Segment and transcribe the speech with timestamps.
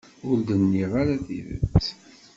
[0.29, 1.85] Ur d-nniɣ ara tidet.